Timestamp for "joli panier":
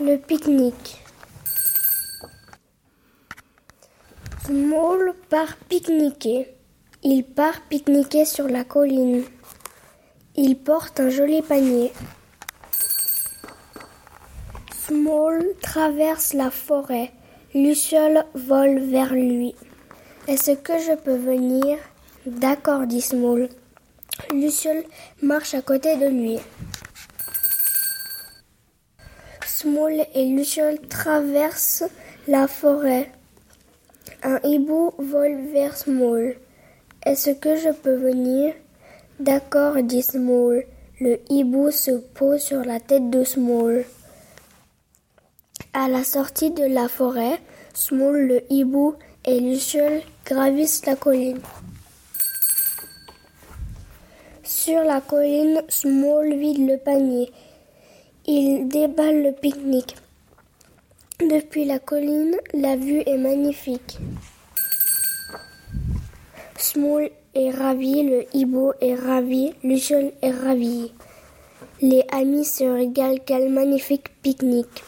11.10-11.92